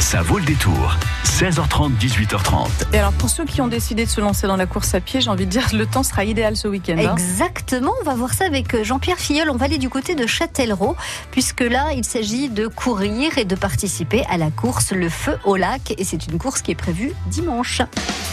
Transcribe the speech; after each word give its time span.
Ça 0.00 0.22
vaut 0.22 0.38
le 0.38 0.44
détour. 0.44 0.96
16h30, 1.24 1.96
18h30. 1.98 2.68
Et 2.92 2.98
alors 2.98 3.12
pour 3.12 3.28
ceux 3.28 3.44
qui 3.44 3.60
ont 3.60 3.66
décidé 3.68 4.04
de 4.04 4.10
se 4.10 4.20
lancer 4.20 4.46
dans 4.46 4.56
la 4.56 4.66
course 4.66 4.94
à 4.94 5.00
pied, 5.00 5.20
j'ai 5.20 5.30
envie 5.30 5.46
de 5.46 5.50
dire 5.50 5.66
le 5.72 5.84
temps 5.86 6.02
sera 6.02 6.24
idéal 6.24 6.56
ce 6.56 6.68
week-end. 6.68 6.96
hein. 6.98 7.14
Exactement, 7.16 7.92
on 8.00 8.04
va 8.04 8.14
voir 8.14 8.32
ça 8.32 8.44
avec 8.46 8.74
euh, 8.74 8.84
Jean-Pierre 8.84 9.18
Filleul. 9.18 9.50
On 9.50 9.56
va 9.56 9.64
aller 9.64 9.78
du 9.78 9.88
côté 9.88 10.14
de 10.14 10.26
Châtellerault, 10.26 10.96
puisque 11.30 11.60
là, 11.62 11.88
il 11.94 12.04
s'agit 12.04 12.48
de 12.48 12.66
courir 12.68 13.36
et 13.38 13.44
de 13.44 13.54
participer 13.56 14.24
à 14.30 14.36
la 14.36 14.50
course 14.50 14.92
Le 14.92 15.08
Feu 15.08 15.38
au 15.44 15.56
lac. 15.56 15.94
Et 15.98 16.04
c'est 16.04 16.26
une 16.26 16.38
course 16.38 16.62
qui 16.62 16.70
est 16.70 16.76
prévue 16.76 17.12
dimanche. 17.26 17.82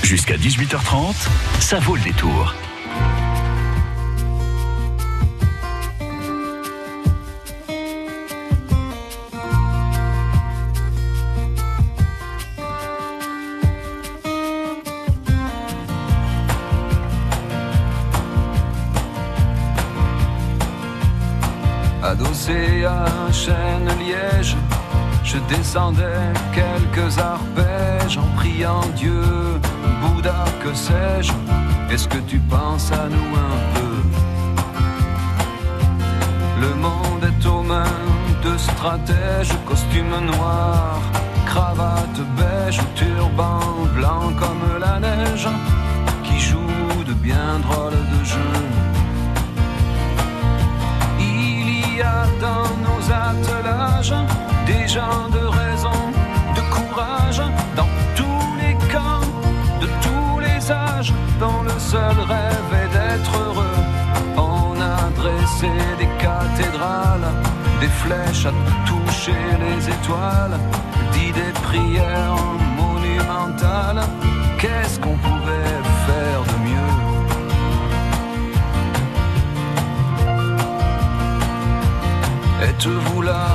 Jusqu'à 0.04 0.36
18h30, 0.38 1.14
ça 1.60 1.80
vaut 1.80 1.96
le 1.96 2.02
détour. 2.02 2.54
Adossé 22.04 22.84
à 22.84 23.06
un 23.06 23.32
chêne 23.32 23.90
liège, 23.98 24.58
je 25.24 25.38
descendais 25.48 26.34
quelques 26.54 27.18
arpèges 27.18 28.18
en 28.18 28.28
priant 28.36 28.82
Dieu, 28.98 29.24
Bouddha, 30.02 30.44
que 30.62 30.74
sais-je, 30.74 31.32
est-ce 31.94 32.10
que 32.10 32.18
tu 32.28 32.40
penses 32.40 32.92
à 32.92 33.08
nous 33.08 33.32
un 33.50 33.58
peu? 33.74 33.96
Le 36.60 36.76
monde 36.76 37.24
est 37.24 37.46
aux 37.48 37.64
mains 37.64 38.02
de 38.44 38.58
stratèges, 38.58 39.56
costume 39.66 40.26
noir, 40.26 41.00
cravate 41.46 42.20
beige, 42.36 42.82
turban 42.96 43.62
blanc 43.96 44.34
comme 44.38 44.78
la 44.78 45.00
neige, 45.00 45.48
qui 46.26 46.38
joue 46.38 47.04
de 47.08 47.14
bien 47.14 47.60
drôles 47.62 47.94
de 47.94 48.26
jeux. 48.26 48.73
Dans 52.40 52.70
nos 52.88 53.02
attelages 53.12 54.14
des 54.66 54.88
gens 54.88 55.28
de 55.32 55.46
raison, 55.62 56.00
de 56.56 56.62
courage, 56.76 57.42
dans 57.76 57.90
tous 58.16 58.48
les 58.62 58.76
camps, 58.92 59.28
de 59.82 59.88
tous 60.06 60.40
les 60.40 60.72
âges, 60.72 61.14
dont 61.40 61.62
le 61.64 61.78
seul 61.80 62.18
rêve 62.34 62.72
est 62.84 62.92
d'être 62.98 63.34
heureux. 63.46 63.80
On 64.38 64.80
a 64.80 65.10
dressé 65.22 65.72
des 65.98 66.10
cathédrales, 66.26 67.30
des 67.82 67.94
flèches 68.02 68.46
à 68.46 68.54
toucher 68.86 69.44
les 69.66 69.90
étoiles, 69.90 70.58
dit 71.14 71.32
des 71.32 71.54
prières 71.68 72.38
monumentales. 72.78 74.04
Qu'est-ce 74.60 75.00
qu'on 75.00 75.18
pouvait 75.18 75.82
faire 76.08 76.53
Êtes-vous 82.64 83.22
là? 83.22 83.48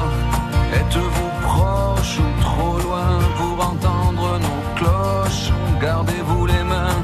Êtes-vous 0.75 1.31
proche 1.41 2.19
ou 2.19 2.43
trop 2.43 2.79
loin 2.79 3.19
pour 3.39 3.57
entendre 3.67 4.39
nos 4.39 4.63
cloches? 4.77 5.51
Gardez-vous 5.81 6.45
les 6.45 6.63
mains 6.63 6.99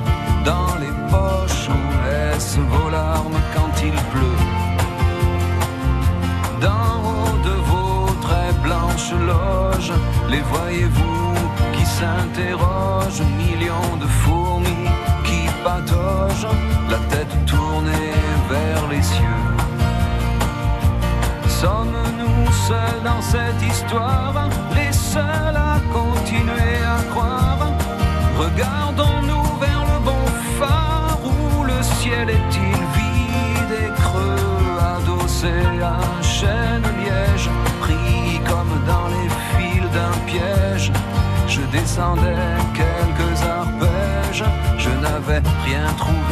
dans 0.45 0.75
les 0.83 0.93
poches? 1.11 1.69
Ou 1.71 2.09
est-ce 2.11 2.61
vos 2.61 2.91
larmes 2.91 3.41
quand 3.55 3.75
il 3.83 3.97
pleut? 4.13 4.43
D'en 6.61 6.93
haut 7.09 7.39
de 7.49 7.57
vos 7.71 8.07
très 8.27 8.53
blanches 8.63 9.13
loges, 9.27 9.93
les 10.29 10.43
voyez-vous 10.53 11.35
qui 11.73 11.87
s'interrogent? 11.87 13.25
Millions 13.39 13.97
de 13.99 14.07
fourmis 14.07 14.89
qui 15.25 15.41
pataugent, 15.65 16.53
la 16.91 16.99
tête 17.11 17.35
tournée 17.47 18.13
vers 18.51 18.89
les 18.91 19.03
cieux. 19.03 19.64
Sommes-nous 21.65 22.53
seuls 22.69 23.03
dans 23.03 23.23
cette 23.23 23.63
histoire, 23.67 24.35
les 24.75 24.93
seuls 24.93 25.57
à 25.57 25.81
continuer 25.95 26.77
à 26.97 27.01
croire? 27.11 27.73
Regardons-nous 28.39 29.47
vers 29.65 29.85
le 29.91 29.99
bon 30.05 30.25
phare 30.59 31.19
où 31.25 31.65
le 31.65 31.81
ciel 31.83 32.29
est-il 32.29 32.81
vide 32.99 33.75
et 33.83 33.93
creux, 34.03 34.77
adossé 34.95 35.55
à 35.83 35.97
un 36.19 36.23
chêne 36.23 36.87
liège, 37.01 37.49
pris 37.81 38.41
comme 38.51 38.75
dans 38.87 39.09
les 39.15 39.29
fils 39.57 39.91
d'un 39.97 40.17
piège. 40.27 40.93
Je 41.49 41.63
descendais 41.73 42.45
quelques 42.75 43.41
arpèges, 43.43 44.45
je 44.77 44.91
n'avais 45.05 45.43
rien 45.65 45.87
trouvé 45.97 46.24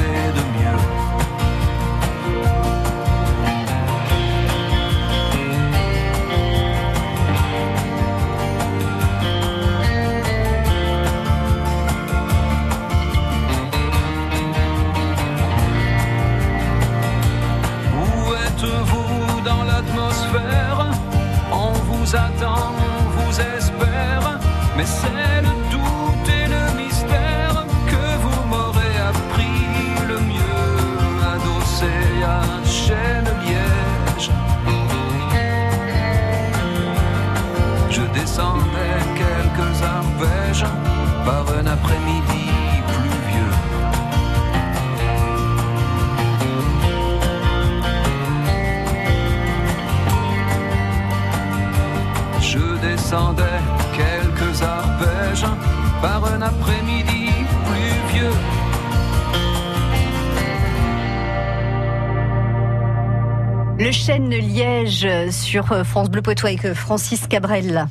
Sur 65.32 65.72
euh, 65.72 65.82
France 65.82 66.10
Bleu 66.10 66.22
Poitou 66.22 66.46
avec 66.46 66.64
euh, 66.64 66.74
Francis 66.74 67.26
Cabrel. 67.26 67.88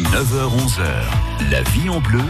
9h-11h, 0.00 1.50
la 1.50 1.60
vie 1.62 1.90
en 1.90 2.00
bleu 2.00 2.22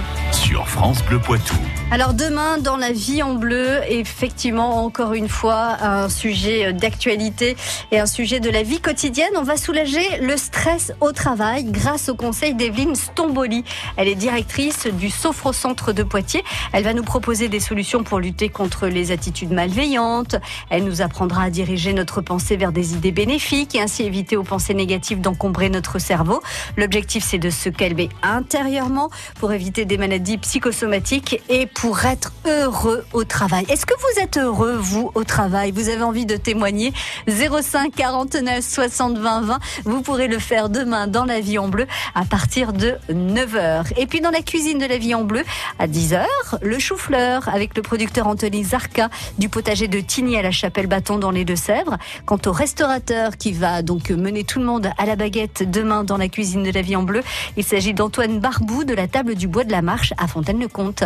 sur 0.48 0.66
France 0.66 1.04
Bleu 1.04 1.19
Poitou. 1.19 1.56
Alors 1.91 2.14
demain, 2.14 2.56
dans 2.56 2.78
la 2.78 2.91
vie 2.91 3.22
en 3.22 3.34
bleu, 3.34 3.81
effectivement, 3.88 4.82
encore 4.84 5.12
une 5.12 5.28
fois, 5.28 5.76
un 5.82 6.09
sujet 6.09 6.72
d'actualité 6.72 7.54
et 7.92 7.98
un 7.98 8.06
sujet 8.06 8.41
de 8.41 8.48
la 8.48 8.62
vie 8.62 8.81
quotidienne. 8.81 9.31
On 9.37 9.42
va 9.42 9.58
soulager 9.58 10.19
le 10.22 10.38
stress 10.38 10.92
au 11.00 11.12
travail 11.12 11.64
grâce 11.64 12.08
au 12.08 12.14
conseil 12.14 12.54
d'Evelyne 12.54 12.94
Stomboli. 12.94 13.62
Elle 13.97 14.08
est 14.08 14.14
directrice 14.14 14.87
du 14.87 15.10
Sophro-Centre 15.10 15.92
de 15.92 16.03
Poitiers. 16.03 16.44
Elle 16.72 16.84
va 16.84 16.94
nous 16.94 17.03
proposer 17.03 17.48
des 17.48 17.60
solutions 17.60 18.03
pour 18.03 18.19
lutter 18.19 18.48
contre 18.48 18.87
les 18.87 19.12
attitudes 19.12 19.53
malveillantes. 19.53 20.37
Elle 20.70 20.84
nous 20.84 21.03
apprendra 21.03 21.42
à 21.44 21.50
diriger 21.50 21.92
notre 21.92 22.22
pensée 22.22 22.56
vers 22.56 22.72
des 22.72 22.94
idées 22.94 23.12
bénéfiques 23.12 23.75
et 23.75 23.82
ainsi 23.82 24.03
éviter 24.03 24.37
aux 24.38 24.44
pensées 24.44 24.75
négatives 24.75 25.20
d'encombrer 25.20 25.69
notre 25.69 25.98
cerveau. 25.98 26.42
L'objectif, 26.78 27.22
c'est 27.22 27.38
de 27.38 27.50
se 27.50 27.69
calmer 27.69 28.08
intérieurement 28.22 29.11
pour 29.40 29.52
éviter 29.52 29.84
des 29.84 29.99
maladies 29.99 30.38
psychosomatiques 30.38 31.43
et 31.49 31.67
pour 31.67 32.05
être 32.05 32.32
heureux 32.46 33.05
au 33.12 33.25
travail. 33.25 33.67
Est-ce 33.69 33.87
que 33.87 33.94
vous 33.94 34.23
êtes 34.23 34.38
heureux, 34.38 34.76
vous, 34.76 35.11
au 35.14 35.25
travail? 35.25 35.73
Vous 35.73 35.88
avez 35.88 36.02
envie 36.02 36.26
de 36.26 36.37
témoigner? 36.37 36.93
05 37.29 37.94
49 37.94 38.64
60 38.64 39.19
20 39.19 39.40
20. 39.43 39.58
Vous 39.85 40.02
pourrez 40.02 40.29
le 40.29 40.38
faire 40.38 40.69
demain 40.69 41.06
dans 41.06 41.25
la 41.25 41.40
vie 41.40 41.58
en 41.58 41.69
bleu 41.69 41.87
à 42.14 42.25
partir 42.25 42.73
de 42.73 42.96
9h. 43.11 43.93
Et 43.96 44.06
puis 44.06 44.20
dans 44.20 44.31
la 44.31 44.43
cuisine 44.43 44.79
de 44.79 44.87
la 44.87 44.99
vie 44.99 45.14
en 45.14 45.25
bleu, 45.25 45.44
à 45.79 45.87
10h, 45.87 46.25
le 46.62 46.79
chou-fleur 46.79 47.49
avec 47.49 47.76
le 47.76 47.82
producteur 47.82 48.26
Anthony 48.26 48.64
Zarka 48.64 49.11
du 49.38 49.49
potager 49.49 49.88
de 49.88 50.00
Tigny 50.00 50.37
à 50.37 50.43
la 50.43 50.50
Chapelle 50.50 50.87
Bâton 50.87 51.19
dans 51.19 51.31
les 51.31 51.44
Deux-Sèvres. 51.44 51.99
Quant 52.26 52.38
au 52.46 52.52
restaurateur 52.52 53.37
qui 53.37 53.52
va 53.52 53.82
donc 53.82 54.11
mener 54.11 54.44
tout 54.44 54.58
le 54.58 54.64
monde 54.64 54.91
à 54.99 55.06
la 55.06 55.17
baguette 55.17 55.69
demain 55.69 56.05
dans 56.05 56.17
la 56.17 56.29
cuisine 56.29 56.62
de 56.62 56.70
la 56.70 56.82
vie 56.82 56.96
en 56.96 57.02
bleu, 57.02 57.23
il 57.56 57.64
s'agit 57.64 57.94
d'Antoine 57.94 58.38
Barbou 58.38 58.84
de 58.84 58.94
la 58.94 59.08
table 59.08 59.34
du 59.34 59.49
bois 59.49 59.64
de 59.64 59.73
la 59.73 59.82
Marche 59.82 60.12
à 60.19 60.27
Fontaine-le-Comte. 60.28 61.04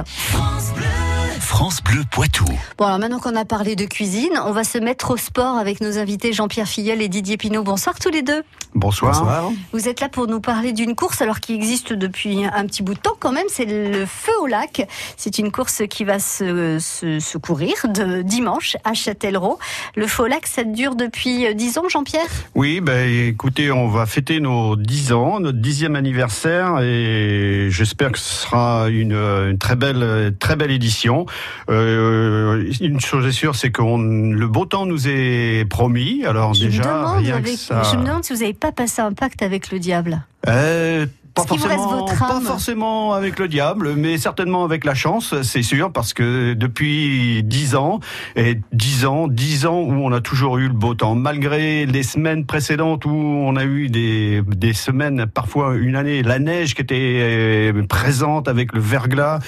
Poitou. 2.11 2.47
Bon, 2.79 2.87
alors 2.87 2.99
maintenant 2.99 3.19
qu'on 3.19 3.37
a 3.37 3.45
parlé 3.45 3.77
de 3.77 3.85
cuisine, 3.85 4.33
on 4.45 4.53
va 4.53 4.65
se 4.65 4.79
mettre 4.79 5.13
au 5.13 5.17
sport 5.17 5.59
avec 5.59 5.81
nos 5.81 5.99
invités 5.99 6.33
Jean-Pierre 6.33 6.67
Filleul 6.67 7.03
et 7.03 7.09
Didier 7.09 7.37
Pinot. 7.37 7.63
Bonsoir 7.63 7.99
tous 7.99 8.11
les 8.11 8.23
deux. 8.23 8.43
Bonsoir. 8.75 9.51
Vous 9.73 9.87
êtes 9.87 10.01
là 10.01 10.09
pour 10.09 10.27
nous 10.27 10.41
parler 10.41 10.73
d'une 10.73 10.97
course 10.97 11.21
alors 11.21 11.41
qui 11.41 11.55
existe 11.55 11.93
depuis 11.93 12.47
un 12.47 12.67
petit 12.67 12.83
bout 12.83 12.95
de 12.95 12.99
temps 12.99 13.17
quand 13.19 13.33
même. 13.33 13.47
C'est 13.49 13.67
le 13.67 14.07
Feu 14.07 14.33
au 14.41 14.47
lac. 14.47 14.89
C'est 15.19 15.39
une 15.39 15.53
course 15.53 15.83
qui 15.91 16.05
va 16.05 16.19
se, 16.19 16.79
se, 16.79 17.21
se 17.21 17.39
courir 17.39 17.75
de 17.87 18.23
dimanche 18.23 18.77
à 18.85 18.95
Châtellerault. 18.95 19.59
Le 19.95 20.07
Feu 20.07 20.25
au 20.25 20.27
lac, 20.27 20.47
ça 20.47 20.65
dure 20.65 20.97
depuis 20.97 21.55
10 21.55 21.79
ans, 21.79 21.89
Jean-Pierre? 21.89 22.29
Oui, 22.55 22.81
ben 22.81 23.09
écoutez, 23.29 23.71
on 23.71 23.89
va 23.89 24.07
fêter 24.07 24.41
nos 24.41 24.75
10 24.75 25.13
ans, 25.13 25.39
notre 25.39 25.59
dixième 25.59 25.97
anniversaire, 25.97 26.81
et 26.81 27.69
j'espère 27.71 28.13
que 28.13 28.19
ce 28.19 28.43
sera 28.43 28.89
une, 28.89 29.13
une 29.13 29.59
très 29.59 29.77
belle, 29.77 30.35
très 30.39 30.57
belle 30.57 30.71
édition. 30.71 31.27
Euh, 31.71 32.65
une 32.81 33.01
chose 33.01 33.27
est 33.27 33.33
sûre, 33.33 33.55
c'est 33.57 33.71
que 33.71 33.83
le 33.83 34.47
beau 34.49 34.65
temps 34.67 34.87
nous 34.87 35.09
est 35.09 35.65
promis. 35.69 36.25
Alors 36.27 36.55
je 36.55 36.65
déjà, 36.67 36.83
me 36.83 36.89
demande 36.89 37.19
rien 37.25 37.37
avec- 37.37 37.53
que 37.55 37.59
ça- 37.59 37.83
Je 37.91 37.97
me 37.97 38.05
demande 38.05 38.25
si 38.25 38.33
vous 38.33 38.41
n'avez 38.41 38.53
pas 38.55 38.73
passé 38.73 39.01
un 39.03 39.13
pacte 39.13 39.43
avec 39.43 39.71
le 39.71 39.79
diable. 39.79 40.23
Euh, 40.49 41.07
pas 41.35 41.45
forcément, 41.45 42.05
pas 42.07 42.41
forcément 42.41 43.15
avec 43.15 43.39
le 43.39 43.49
diable, 43.49 43.95
mais 43.97 44.19
certainement 44.19 44.65
avec 44.65 44.85
la 44.85 44.95
chance, 44.95 45.35
c'est 45.43 45.63
sûr, 45.63 45.91
parce 45.91 46.13
que 46.13 46.55
depuis 46.55 47.43
dix 47.43 47.75
ans, 47.75 48.01
et 48.37 48.59
dix 48.73 49.07
ans, 49.07 49.29
dix 49.29 49.67
ans 49.67 49.81
où 49.81 49.93
on 49.93 50.13
a 50.13 50.21
toujours 50.21 50.59
eu 50.59 50.69
le 50.69 50.75
beau 50.75 50.95
temps, 50.95 51.15
malgré 51.15 51.87
les 51.87 52.03
semaines 52.03 52.45
précédentes 52.45 53.05
où 53.07 53.11
on 53.11 53.57
a 53.57 53.65
eu 53.65 53.89
des, 53.89 54.43
des 54.47 54.73
semaines, 54.75 55.27
parfois 55.27 55.75
une 55.77 55.97
année, 55.97 56.23
la 56.23 56.39
neige 56.39 56.75
qui 56.75 56.83
était 56.83 57.19
euh, 57.23 57.83
présente 57.89 58.49
avec 58.49 58.73
le 58.73 58.81
verglas, 58.81 59.39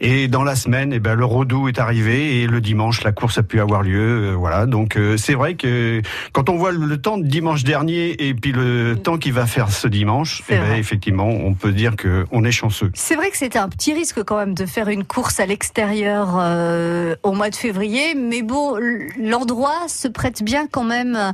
et 0.00 0.28
dans 0.28 0.44
la 0.44 0.54
semaine, 0.54 0.92
eh 0.92 1.00
ben, 1.00 1.14
le 1.14 1.24
redoux 1.24 1.68
est 1.68 1.78
arrivé, 1.78 2.42
et 2.42 2.46
le 2.46 2.60
dimanche, 2.60 3.02
la 3.02 3.12
course 3.12 3.38
a 3.38 3.42
pu 3.42 3.60
avoir 3.60 3.82
lieu, 3.82 4.30
euh, 4.30 4.34
voilà. 4.36 4.66
Donc 4.66 4.96
euh, 4.96 5.16
c'est 5.16 5.34
vrai 5.34 5.54
que 5.54 6.02
quand 6.32 6.48
on 6.48 6.56
voit 6.56 6.72
le, 6.72 6.96
temps 6.96 7.18
de 7.18 7.26
dimanche 7.26 7.64
dernier 7.64 8.28
et 8.28 8.34
puis 8.34 8.52
le 8.52 8.96
temps 8.96 9.18
qu'il 9.18 9.32
va 9.32 9.46
faire 9.46 9.70
ce 9.70 9.88
dimanche, 9.88 10.42
C'est 10.46 10.54
eh 10.54 10.58
ben, 10.58 10.66
vrai. 10.66 10.82
On 11.24 11.54
peut 11.54 11.72
dire 11.72 11.96
que 11.96 12.26
on 12.30 12.44
est 12.44 12.50
chanceux. 12.50 12.90
C'est 12.94 13.14
vrai 13.14 13.30
que 13.30 13.36
c'était 13.36 13.58
un 13.58 13.68
petit 13.68 13.92
risque 13.92 14.22
quand 14.22 14.36
même 14.36 14.54
de 14.54 14.66
faire 14.66 14.88
une 14.88 15.04
course 15.04 15.40
à 15.40 15.46
l'extérieur 15.46 16.36
euh, 16.38 17.16
au 17.22 17.32
mois 17.32 17.50
de 17.50 17.56
février, 17.56 18.14
mais 18.14 18.42
bon, 18.42 18.78
l'endroit 19.18 19.88
se 19.88 20.08
prête 20.08 20.42
bien 20.42 20.66
quand 20.66 20.84
même 20.84 21.32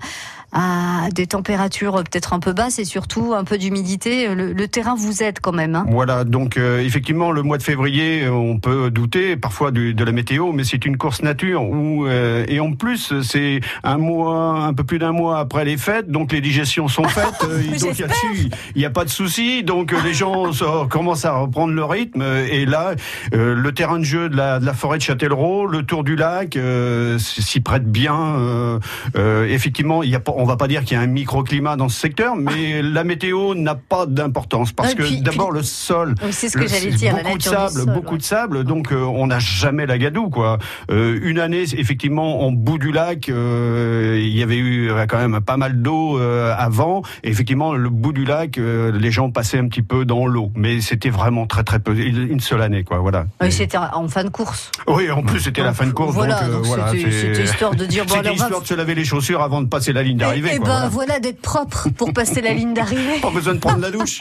à 0.52 1.08
des 1.14 1.26
températures 1.26 1.94
peut-être 2.04 2.32
un 2.32 2.38
peu 2.40 2.52
basses 2.52 2.78
et 2.78 2.84
surtout 2.84 3.32
un 3.34 3.44
peu 3.44 3.58
d'humidité. 3.58 4.34
Le, 4.34 4.52
le 4.52 4.68
terrain 4.68 4.94
vous 4.94 5.22
aide 5.22 5.38
quand 5.40 5.52
même. 5.52 5.74
Hein. 5.74 5.86
Voilà, 5.90 6.24
donc 6.24 6.56
euh, 6.56 6.80
effectivement, 6.82 7.30
le 7.32 7.42
mois 7.42 7.58
de 7.58 7.62
février, 7.62 8.24
euh, 8.24 8.30
on 8.32 8.58
peut 8.58 8.90
douter 8.90 9.36
parfois 9.36 9.70
du- 9.70 9.94
de 9.94 10.04
la 10.04 10.12
météo, 10.12 10.52
mais 10.52 10.64
c'est 10.64 10.84
une 10.84 10.96
course 10.96 11.22
nature 11.22 11.62
où 11.62 12.06
euh, 12.06 12.44
et 12.48 12.60
en 12.60 12.72
plus 12.72 13.20
c'est 13.22 13.60
un 13.82 13.96
mois, 13.98 14.60
un 14.64 14.74
peu 14.74 14.84
plus 14.84 14.98
d'un 14.98 15.12
mois 15.12 15.38
après 15.38 15.64
les 15.64 15.76
fêtes, 15.76 16.10
donc 16.10 16.32
les 16.32 16.40
digestions 16.40 16.88
sont 16.88 17.04
faites, 17.08 17.44
euh, 17.48 17.62
donc 17.80 17.98
là-dessus, 17.98 18.50
il 18.74 18.78
n'y 18.78 18.84
a 18.84 18.90
pas 18.90 19.04
de 19.04 19.10
souci, 19.10 19.62
donc 19.62 19.92
euh, 19.92 19.96
les 20.04 20.14
gens 20.14 20.50
commencent 20.90 21.24
à 21.24 21.32
reprendre 21.32 21.72
le 21.72 21.84
rythme 21.84 22.22
et 22.50 22.66
là, 22.66 22.94
euh, 23.34 23.54
le 23.54 23.72
terrain 23.72 23.98
de 23.98 24.04
jeu 24.04 24.28
de 24.28 24.36
la, 24.36 24.58
de 24.60 24.66
la 24.66 24.74
forêt 24.74 24.98
de 24.98 25.02
Châtellerault, 25.02 25.66
le 25.66 25.82
tour 25.84 26.04
du 26.04 26.16
lac, 26.16 26.56
euh, 26.56 27.18
s'y 27.18 27.60
prête 27.60 27.90
bien. 27.90 28.14
euh, 28.36 28.78
euh, 29.16 29.46
effectivement, 29.46 30.02
il 30.02 30.10
y 30.10 30.14
a 30.14 30.20
pas, 30.20 30.32
on 30.42 30.44
va 30.46 30.56
pas 30.56 30.66
dire 30.66 30.82
qu'il 30.82 30.96
y 30.96 31.00
a 31.00 31.02
un 31.02 31.06
microclimat 31.06 31.76
dans 31.76 31.88
ce 31.88 32.00
secteur, 32.00 32.34
mais 32.34 32.82
la 32.82 33.04
météo 33.04 33.54
n'a 33.54 33.76
pas 33.76 34.06
d'importance 34.06 34.72
parce 34.72 34.94
que 34.94 35.22
d'abord 35.22 35.52
le 35.52 35.62
sol. 35.62 36.16
Oui, 36.22 36.32
c'est 36.32 36.48
ce 36.48 36.58
que 36.58 36.66
j'allais 36.66 36.90
dire. 36.90 37.14
la 37.16 37.22
Beaucoup 37.22 37.38
de 37.38 37.44
nature 37.44 37.50
du 37.52 37.56
sable, 37.56 37.84
sol, 37.84 37.94
beaucoup 37.94 38.12
ouais. 38.12 38.18
de 38.18 38.22
sable, 38.22 38.64
donc 38.64 38.92
euh, 38.92 39.02
on 39.04 39.28
n'a 39.28 39.38
jamais 39.38 39.86
la 39.86 39.98
gadoue 39.98 40.30
quoi. 40.30 40.58
Euh, 40.90 41.18
une 41.22 41.38
année, 41.38 41.62
effectivement, 41.76 42.42
en 42.42 42.50
bout 42.50 42.78
du 42.78 42.90
lac, 42.90 43.28
euh, 43.28 44.18
il 44.20 44.36
y 44.36 44.42
avait 44.42 44.58
eu 44.58 44.90
quand 45.08 45.18
même 45.18 45.40
pas 45.40 45.56
mal 45.56 45.80
d'eau 45.80 46.18
avant. 46.18 47.02
Et 47.22 47.30
effectivement, 47.30 47.74
le 47.74 47.88
bout 47.88 48.12
du 48.12 48.24
lac, 48.24 48.56
les 48.58 49.10
gens 49.12 49.30
passaient 49.30 49.58
un 49.58 49.68
petit 49.68 49.82
peu 49.82 50.04
dans 50.04 50.26
l'eau, 50.26 50.50
mais 50.56 50.80
c'était 50.80 51.10
vraiment 51.10 51.46
très 51.46 51.62
très 51.62 51.78
peu, 51.78 51.96
une 51.96 52.40
seule 52.40 52.62
année 52.62 52.82
quoi. 52.82 52.98
Voilà. 52.98 53.26
Oui, 53.40 53.46
Et- 53.48 53.50
c'était 53.52 53.78
en 53.78 54.08
fin 54.08 54.24
de 54.24 54.30
course. 54.30 54.70
oui, 54.88 55.08
en 55.10 55.22
plus 55.22 55.38
c'était 55.40 55.62
la 55.62 55.72
fin 55.72 55.86
de 55.86 55.92
course, 55.92 56.14
Voilà, 56.14 56.42
donc, 56.42 56.52
donc 56.52 56.64
voilà, 56.66 56.88
c'était 56.90 57.44
histoire 57.44 57.74
de 57.74 57.84
dire 57.84 58.04
bon, 58.06 58.14
alors, 58.14 58.32
histoire 58.32 58.60
de 58.60 58.66
se 58.66 58.74
laver 58.74 58.94
les 58.94 59.04
chaussures 59.04 59.42
avant 59.42 59.60
de 59.62 59.68
passer 59.68 59.92
la 59.92 60.02
ligne 60.02 60.16
d'arrivée. 60.18 60.31
Eh 60.36 60.40
quoi, 60.40 60.50
ben 60.50 60.64
voilà. 60.64 60.88
voilà 60.88 61.20
d'être 61.20 61.40
propre 61.40 61.88
pour 61.96 62.12
passer 62.12 62.40
la 62.40 62.52
ligne 62.52 62.74
d'arrivée. 62.74 63.20
Pas 63.20 63.30
besoin 63.30 63.54
de 63.54 63.58
prendre 63.60 63.80
la 63.80 63.90
douche. 63.90 64.20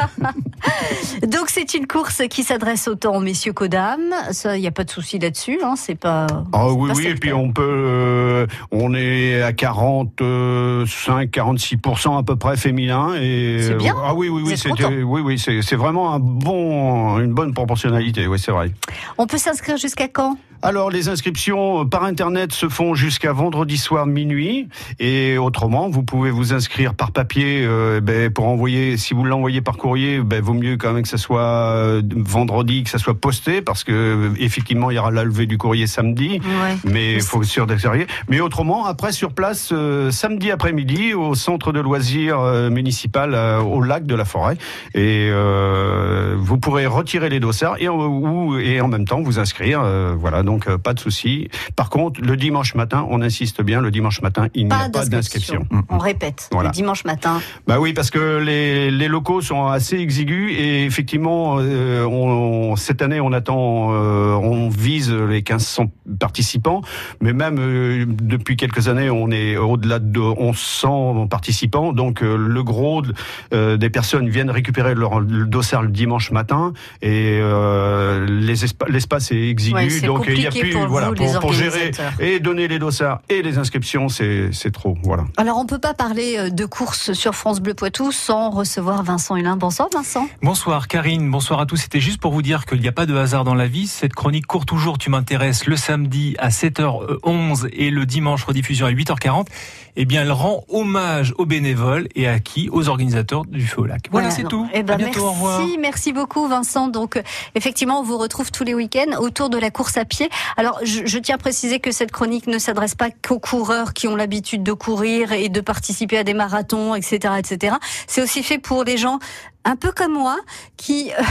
Donc 1.28 1.50
c'est 1.50 1.74
une 1.74 1.88
course 1.88 2.22
qui 2.30 2.44
s'adresse 2.44 2.88
autant 2.88 3.16
aux 3.16 3.20
messieurs 3.20 3.54
qu'aux 3.54 3.68
dames. 3.68 4.14
Ça, 4.32 4.58
il 4.58 4.62
n'y 4.62 4.68
a 4.68 4.72
pas 4.72 4.84
de 4.84 4.90
souci 4.90 5.20
là-dessus. 5.20 5.60
Hein, 5.64 5.76
c'est 5.78 5.96
pas. 5.96 6.28
Ah 6.54 6.66
c'est 6.68 6.74
oui, 6.76 6.90
pas 6.90 6.96
oui, 6.96 7.08
et 7.08 7.16
puis 7.16 7.34
on 7.34 7.52
peut, 7.52 7.62
euh, 7.64 8.48
on 8.72 8.94
est 8.94 9.42
à 9.42 9.54
45, 9.54 11.30
46% 11.30 12.18
à 12.20 12.24
peu 12.24 12.36
près 12.36 12.58
féminin 12.58 13.14
et 13.16 13.58
C'est 13.62 13.76
bien. 13.76 13.96
ah 14.04 14.14
oui, 14.14 14.30
oui, 14.30 14.44
oui, 14.46 14.56
content. 14.70 14.90
oui, 14.90 15.22
oui, 15.22 15.40
c'est, 15.40 15.62
c'est 15.62 15.76
vraiment 15.76 16.14
un 16.14 16.20
bon, 16.20 17.20
une 17.20 17.34
bonne 17.34 17.54
proportionnalité, 17.54 18.28
oui, 18.28 18.40
c'est 18.40 18.52
vrai. 18.52 18.72
On 19.18 19.28
peut 19.28 19.38
s'inscrire 19.38 19.78
jusqu'à 19.78 20.08
quand? 20.08 20.38
Alors 20.64 20.92
les 20.92 21.10
inscriptions 21.10 21.88
par 21.88 22.04
internet 22.04 22.52
se 22.52 22.70
font 22.70 22.94
jusqu'à 22.94 23.34
vendredi 23.34 23.78
soir 23.78 24.06
minuit 24.06 24.68
et 25.00 25.40
autrement 25.40 25.90
vous 25.90 26.01
pouvez 26.04 26.32
vous 26.32 26.54
inscrire 26.54 26.94
par 26.94 27.12
papier 27.12 27.64
euh, 27.66 28.02
ben, 28.02 28.30
pour 28.32 28.48
envoyer 28.48 28.98
si 28.98 29.14
vous 29.14 29.24
l'envoyez 29.26 29.62
par 29.62 29.78
courrier 29.78 30.20
ben, 30.20 30.42
vaut 30.42 30.54
mieux 30.54 30.78
quand 30.78 30.94
même 30.94 31.04
que 31.04 31.10
ça 31.10 31.18
soit 31.18 31.42
euh, 31.42 32.02
vendredi 32.16 32.84
que 32.84 32.90
ça 32.90 32.98
soit 32.98 33.20
posté 33.20 33.62
parce 33.62 33.84
que 33.84 33.92
euh, 33.92 34.30
effectivement 34.40 34.92
il 34.92 34.96
y 34.96 35.00
aura 35.00 35.12
la 35.12 35.24
levée 35.24 35.46
du 35.46 35.58
courrier 35.58 35.88
samedi 35.88 36.40
Ouais. 36.42 36.76
mais 36.86 37.14
il 37.14 37.22
faut 37.22 37.44
sûr 37.44 37.66
d'être 37.68 37.80
sérieux. 37.82 38.06
Mais 38.30 38.40
autrement, 38.42 38.86
après 38.86 39.12
sur 39.12 39.34
place, 39.34 39.70
euh, 39.72 40.12
samedi 40.12 40.52
après-midi, 40.52 41.14
au 41.14 41.36
centre 41.36 41.72
de 41.72 41.80
loisirs 41.80 42.40
euh, 42.40 42.70
municipal 42.70 43.34
euh, 43.34 43.60
au 43.60 43.82
lac 43.82 44.06
de 44.06 44.16
la 44.16 44.26
Forêt, 44.26 44.58
et 44.94 45.30
euh, 45.32 46.36
vous 46.38 46.58
pourrez 46.58 46.86
retirer 46.86 47.30
les 47.30 47.40
dossards 47.40 47.76
et, 47.80 47.88
en- 47.90 47.96
ou, 48.06 48.58
et 48.58 48.82
en 48.82 48.88
même 48.88 49.06
temps 49.06 49.22
vous 49.22 49.40
inscrire. 49.40 49.82
euh, 49.84 50.16
voilà, 50.18 50.44
donc 50.44 50.68
euh, 50.68 50.78
pas 50.78 50.94
de 50.94 51.00
souci. 51.00 51.48
Par 51.76 51.90
contre, 51.90 52.22
le 52.22 52.36
dimanche 52.38 52.76
matin, 52.76 53.06
on 53.10 53.22
insiste 53.22 53.62
bien, 53.62 53.82
le 53.82 53.92
dimanche 53.92 54.22
matin, 54.22 54.48
il 54.54 54.66
n'y 54.68 54.72
a 54.74 54.90
pas 54.90 55.06
d'inscription. 55.10 55.66
On 55.92 55.98
répète. 55.98 56.48
Voilà. 56.52 56.70
Le 56.70 56.74
dimanche 56.74 57.04
matin. 57.06 57.42
Bah 57.68 57.80
oui, 57.80 57.94
parce 57.94 58.10
que 58.10 58.38
les, 58.40 58.90
les 58.92 59.08
locaux 59.08 59.42
sont 59.42 59.68
assez 59.68 59.98
exigus 59.98 60.52
et 60.58 60.86
effectivement, 60.86 61.58
euh, 61.60 62.06
on, 62.06 62.76
cette 62.78 63.02
année, 63.02 63.20
on 63.20 63.34
attend, 63.34 63.90
euh, 63.94 64.34
on 64.34 64.70
vise 64.70 65.12
les 65.12 65.42
1500 65.42 65.92
participants, 66.20 66.82
mais 67.20 67.34
même 67.34 67.58
euh, 67.60 68.06
depuis 68.08 68.56
quelques 68.56 68.88
années, 68.88 69.10
on 69.10 69.30
est 69.32 69.58
au-delà 69.58 70.00
de 70.00 70.20
1100 70.20 71.28
participants. 71.28 71.94
Donc 71.94 72.24
euh, 72.24 72.36
le 72.38 72.64
gros 72.64 73.02
de- 73.02 73.14
euh, 73.54 73.78
des 73.78 73.90
personnes 73.90 74.30
viennent 74.30 74.50
récupérer 74.52 74.96
leur 74.96 75.20
le 75.20 75.46
dossard 75.46 75.82
le 75.84 75.90
dimanche 75.90 76.32
matin 76.32 76.74
et 77.02 77.40
euh, 77.42 78.26
les 78.28 78.66
espa- 78.66 78.90
l'espace 78.90 79.32
est 79.32 79.50
exigu, 79.50 79.76
Ouais, 79.76 80.02
donc 80.02 80.26
il 80.28 80.40
y 80.42 80.48
a 80.48 80.52
plus 80.52 80.70
pour 80.72 80.88
voilà 80.88 81.10
vous, 81.10 81.16
pour, 81.16 81.40
pour 81.40 81.54
gérer 81.54 81.92
et 82.20 82.40
donner 82.40 82.68
les 82.68 82.80
dossards 82.80 83.22
et 83.30 83.42
les 83.42 83.58
inscriptions, 83.58 84.08
c'est 84.10 84.50
c'est 84.52 84.72
trop. 84.72 84.98
Voilà. 85.04 85.24
Alors 85.38 85.58
on 85.58 85.66
peut 85.66 85.71
pas 85.80 85.94
parler 85.94 86.38
euh, 86.38 86.50
de 86.50 86.66
course 86.66 87.14
sur 87.14 87.36
France 87.36 87.60
Bleu 87.60 87.74
Poitou 87.74 88.12
sans 88.12 88.50
recevoir 88.50 89.04
Vincent 89.04 89.36
Hulin. 89.36 89.58
Bonsoir 89.58 89.90
Vincent. 89.94 90.28
Bonsoir 90.42 90.88
Karine, 90.88 91.30
bonsoir 91.30 91.60
à 91.60 91.66
tous. 91.66 91.78
C'était 91.78 92.00
juste 92.00 92.20
pour 92.20 92.34
vous 92.34 92.42
dire 92.42 92.66
qu'il 92.66 92.82
n'y 92.82 92.88
a 92.88 92.92
pas 92.92 93.06
de 93.06 93.16
hasard 93.16 93.44
dans 93.44 93.56
la 93.56 93.68
vie. 93.68 93.88
Cette 93.88 94.14
chronique 94.14 94.48
court 94.48 94.66
toujours, 94.66 94.98
tu 94.98 95.10
m'intéresses, 95.10 95.66
le 95.66 95.76
samedi 95.76 96.36
à 96.40 96.50
7h11 96.50 97.70
et 97.74 97.90
le 97.90 98.06
dimanche 98.06 98.44
rediffusion 98.44 98.86
à 98.86 98.92
8h40. 98.92 99.48
Eh 99.96 100.06
bien, 100.06 100.22
elle 100.22 100.32
rend 100.32 100.64
hommage 100.70 101.34
aux 101.38 101.46
bénévoles 101.46 102.08
et 102.16 102.28
à 102.28 102.40
qui 102.40 102.70
Aux 102.70 102.90
organisateurs 102.90 103.46
du 103.46 103.66
Feu 103.66 103.82
au 103.82 103.86
Lac. 103.86 104.08
Voilà, 104.12 104.32
c'est 104.32 104.44
tout. 104.44 104.68
Eh 104.74 104.84
ben, 104.84 104.94
à 104.94 104.98
bientôt, 104.98 105.22
au 105.22 105.32
revoir. 105.32 105.60
merci, 105.60 105.78
merci 105.80 106.14
beaucoup 106.14 106.48
Vincent. 106.48 106.88
Donc 106.88 107.22
effectivement, 107.56 108.00
on 108.00 108.04
vous 108.04 108.18
retrouve 108.18 108.52
tous 108.52 108.64
les 108.64 108.74
week-ends 108.74 109.18
autour 109.20 109.50
de 109.50 109.58
la 109.58 109.72
course 109.72 109.98
à 109.98 110.06
pied. 110.06 110.30
Alors 110.58 110.80
je, 110.84 111.06
je 111.06 111.18
tiens 111.20 111.36
à 111.36 111.38
préciser 111.38 111.80
que 111.80 111.92
cette 111.92 112.12
chronique 112.12 112.48
ne 112.48 112.58
s'adresse 112.58 112.96
pas 112.96 113.10
qu'aux 113.10 113.40
coureurs 113.40 113.94
qui 113.94 114.08
ont 114.08 114.16
l'habitude 114.16 114.64
de 114.64 114.74
courir 114.74 115.32
et 115.32 115.50
de 115.50 115.62
participer 115.62 116.18
à 116.18 116.24
des 116.24 116.34
marathons, 116.34 116.96
etc., 116.96 117.36
etc. 117.38 117.76
C'est 118.08 118.22
aussi 118.22 118.44
fait 118.44 118.58
pour 118.58 118.84
les 118.84 118.98
gens 118.98 119.20
un 119.64 119.76
peu 119.76 119.92
comme 119.92 120.14
moi, 120.14 120.40
qui 120.78 121.12
euh, 121.12 121.24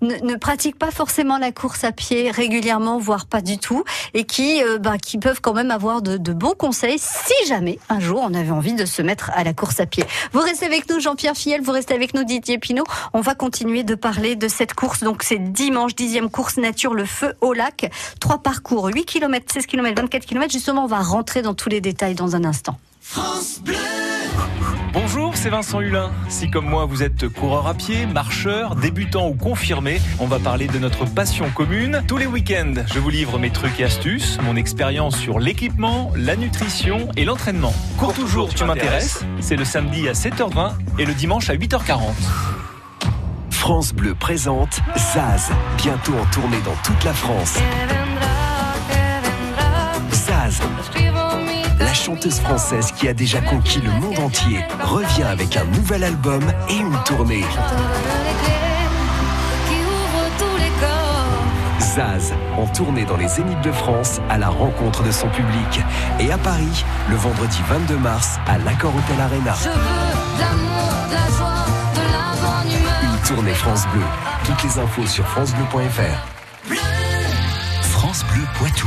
ne, 0.00 0.14
ne 0.14 0.36
pratiquent 0.36 0.78
pas 0.78 0.90
forcément 0.90 1.38
la 1.38 1.52
course 1.52 1.84
à 1.84 1.92
pied 1.92 2.30
régulièrement, 2.30 2.98
voire 2.98 3.26
pas 3.26 3.40
du 3.40 3.58
tout, 3.58 3.84
et 4.14 4.24
qui, 4.24 4.62
euh, 4.62 4.78
bah, 4.78 4.98
qui 4.98 5.18
peuvent 5.18 5.40
quand 5.40 5.54
même 5.54 5.70
avoir 5.70 6.02
de, 6.02 6.16
de 6.16 6.32
bons 6.32 6.54
conseils 6.56 6.98
si 6.98 7.48
jamais 7.48 7.78
un 7.88 8.00
jour 8.00 8.20
on 8.22 8.34
avait 8.34 8.50
envie 8.50 8.74
de 8.74 8.84
se 8.84 9.02
mettre 9.02 9.30
à 9.34 9.44
la 9.44 9.52
course 9.52 9.80
à 9.80 9.86
pied. 9.86 10.04
Vous 10.32 10.40
restez 10.40 10.66
avec 10.66 10.88
nous, 10.90 11.00
Jean-Pierre 11.00 11.36
Fiel, 11.36 11.60
vous 11.62 11.72
restez 11.72 11.94
avec 11.94 12.14
nous, 12.14 12.24
Didier 12.24 12.58
Pinot. 12.58 12.84
On 13.12 13.20
va 13.20 13.34
continuer 13.34 13.82
de 13.82 13.94
parler 13.94 14.36
de 14.36 14.48
cette 14.48 14.74
course. 14.74 15.02
Donc 15.02 15.22
c'est 15.22 15.38
dimanche, 15.38 15.94
dixième 15.94 16.30
course 16.30 16.56
nature, 16.56 16.94
le 16.94 17.04
feu 17.04 17.34
au 17.40 17.52
lac. 17.52 17.90
Trois 18.20 18.38
parcours, 18.38 18.86
8 18.86 19.04
km, 19.04 19.52
16 19.52 19.66
km, 19.66 20.00
24 20.02 20.26
km. 20.26 20.52
Justement, 20.52 20.84
on 20.84 20.88
va 20.88 21.00
rentrer 21.00 21.42
dans 21.42 21.54
tous 21.54 21.68
les 21.68 21.80
détails 21.80 22.14
dans 22.14 22.36
un 22.36 22.44
instant. 22.44 22.78
France 23.00 23.60
Bleu. 23.60 24.05
Bonjour, 24.92 25.36
c'est 25.36 25.50
Vincent 25.50 25.80
Hulin. 25.80 26.10
Si 26.28 26.50
comme 26.50 26.66
moi 26.66 26.86
vous 26.86 27.02
êtes 27.02 27.28
coureur 27.28 27.66
à 27.66 27.74
pied, 27.74 28.06
marcheur, 28.06 28.76
débutant 28.76 29.28
ou 29.28 29.34
confirmé, 29.34 30.00
on 30.18 30.26
va 30.26 30.38
parler 30.38 30.66
de 30.66 30.78
notre 30.78 31.04
passion 31.04 31.50
commune. 31.50 32.02
Tous 32.08 32.16
les 32.16 32.26
week-ends, 32.26 32.82
je 32.92 32.98
vous 32.98 33.10
livre 33.10 33.38
mes 33.38 33.50
trucs 33.50 33.78
et 33.78 33.84
astuces, 33.84 34.38
mon 34.42 34.56
expérience 34.56 35.16
sur 35.16 35.38
l'équipement, 35.38 36.12
la 36.16 36.36
nutrition 36.36 37.08
et 37.16 37.24
l'entraînement. 37.24 37.74
Cours 37.98 38.14
toujours, 38.14 38.54
tu 38.54 38.64
m'intéresses. 38.64 39.24
C'est 39.40 39.56
le 39.56 39.64
samedi 39.64 40.08
à 40.08 40.12
7h20 40.12 40.72
et 40.98 41.04
le 41.04 41.12
dimanche 41.12 41.50
à 41.50 41.54
8h40. 41.54 42.00
France 43.50 43.92
Bleu 43.92 44.14
présente 44.14 44.80
Zaz, 44.96 45.50
bientôt 45.76 46.14
en 46.14 46.24
tournée 46.26 46.60
dans 46.64 46.76
toute 46.84 47.04
la 47.04 47.12
France. 47.12 47.58
Chanteuse 52.06 52.38
française 52.38 52.92
qui 52.92 53.08
a 53.08 53.14
déjà 53.14 53.40
conquis 53.40 53.80
le 53.80 53.90
monde 53.90 54.16
entier, 54.20 54.64
revient 54.80 55.24
avec 55.24 55.56
un 55.56 55.64
nouvel 55.64 56.04
album 56.04 56.40
et 56.68 56.76
une 56.76 56.96
tournée. 57.04 57.42
Zaz, 61.80 62.32
en 62.56 62.66
tournée 62.68 63.04
dans 63.06 63.16
les 63.16 63.26
Zéniths 63.26 63.60
de 63.62 63.72
France 63.72 64.20
à 64.30 64.38
la 64.38 64.50
rencontre 64.50 65.02
de 65.02 65.10
son 65.10 65.28
public. 65.30 65.80
Et 66.20 66.30
à 66.30 66.38
Paris, 66.38 66.84
le 67.10 67.16
vendredi 67.16 67.58
22 67.68 67.96
mars, 67.96 68.38
à 68.46 68.56
l'Accord 68.58 68.92
Hotel 68.94 69.20
Arena. 69.20 69.54
Une 73.02 73.34
tournée 73.34 73.54
France 73.54 73.82
Bleu. 73.92 74.02
Toutes 74.44 74.62
les 74.62 74.78
infos 74.78 75.06
sur 75.06 75.26
FranceBleu.fr. 75.26 76.76
France 77.82 78.24
Bleu 78.32 78.44
Poitou. 78.58 78.86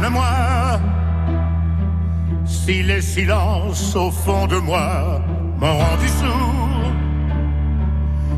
Pardonne-moi 0.00 0.80
si 2.46 2.82
les 2.82 3.02
silences 3.02 3.94
au 3.94 4.10
fond 4.10 4.46
de 4.46 4.56
moi 4.56 5.20
m'ont 5.58 5.76
rendu 5.76 6.08
sourd. 6.08 6.92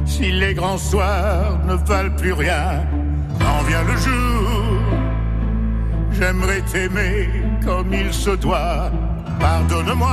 Si 0.05 0.33
les 0.33 0.55
grands 0.55 0.79
soirs 0.79 1.59
ne 1.65 1.75
valent 1.75 2.17
plus 2.17 2.33
rien, 2.33 2.85
quand 3.39 3.63
vient 3.69 3.85
le 3.85 3.97
jour, 3.97 4.49
j'aimerais 6.11 6.63
t'aimer 6.63 7.29
comme 7.65 7.95
il 7.95 8.13
se 8.13 8.31
doit. 8.31 8.91
Pardonne-moi. 9.39 10.09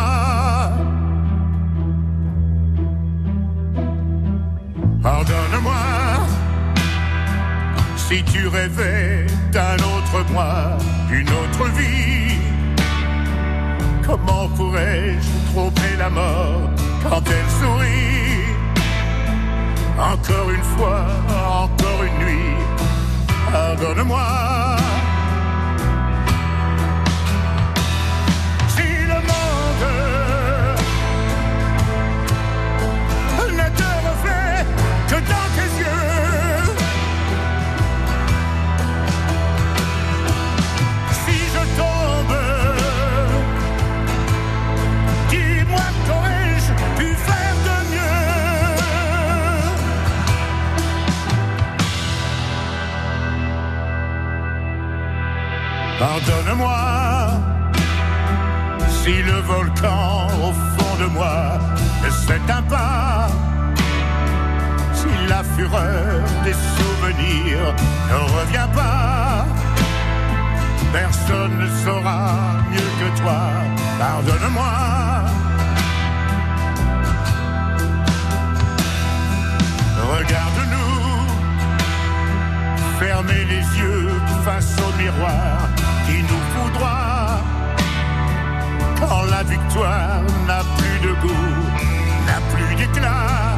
Pardonne-moi 5.02 5.74
si 7.96 8.24
tu 8.24 8.48
rêvais 8.48 9.28
d'un 9.52 9.76
autre 9.76 9.99
moi, 10.32 10.78
d'une 11.10 11.30
autre 11.30 11.66
vie. 11.78 12.38
Comment 14.06 14.48
pourrais-je 14.50 15.30
tromper 15.54 15.96
la 15.98 16.10
mort 16.10 16.70
quand 17.04 17.22
elle 17.28 17.50
sourit? 17.60 18.56
Encore 19.98 20.50
une 20.50 20.64
fois, 20.64 21.06
encore 21.64 22.04
une 22.04 22.18
nuit, 22.26 22.56
pardonne-moi. 23.52 24.28
Si 28.70 28.88
le 29.12 29.20
monde 29.30 29.84
refait 34.08 34.66
que 35.10 35.16
dans 35.16 35.50
tes 35.56 35.70
yeux, 35.80 35.89
volcan 59.50 60.28
au 60.48 60.52
fond 60.54 60.96
de 61.04 61.08
moi 61.18 61.58
ne 62.04 62.10
s'éteint 62.10 62.66
pas, 62.70 63.28
si 64.94 65.10
la 65.28 65.42
fureur 65.56 66.22
des 66.46 66.58
souvenirs 66.78 67.74
ne 68.10 68.18
revient 68.38 68.70
pas. 68.74 69.46
Personne 70.94 71.56
ne 71.64 71.68
saura 71.84 72.24
mieux 72.72 72.92
que 73.00 73.10
toi. 73.22 73.42
Pardonne-moi. 74.00 74.76
Regarde-nous, 80.14 81.04
fermez 83.00 83.44
les 83.54 83.66
yeux 83.82 84.12
face 84.46 84.76
au 84.86 84.92
miroir 85.02 85.58
n'a 90.48 90.62
plus 90.78 91.00
de 91.08 91.14
goût, 91.22 91.56
n'a 92.28 92.40
plus 92.54 92.76
d'éclat. 92.76 93.58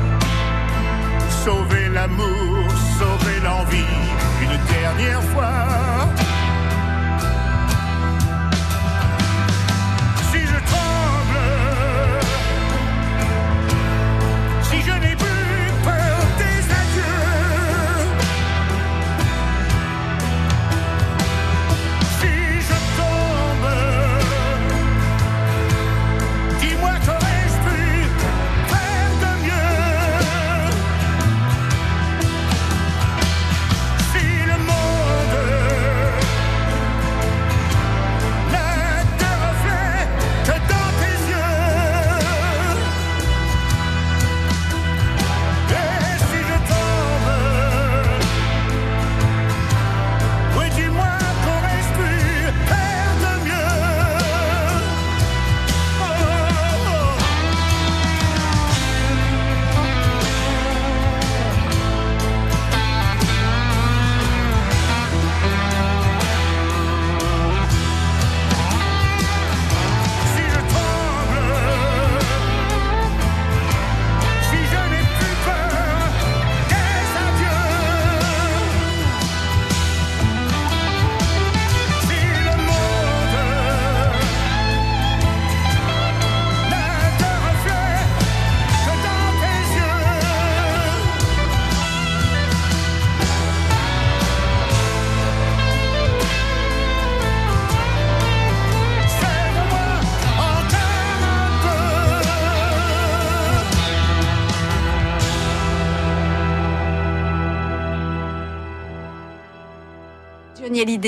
Sauver 1.43 1.89
l'amour, 1.89 2.65
sauver 2.99 3.39
l'envie, 3.43 3.97
une 4.41 4.57
dernière 4.75 5.23
fois. 5.33 6.20